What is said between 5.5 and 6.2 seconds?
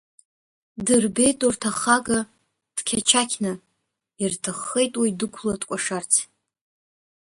дкәашарц.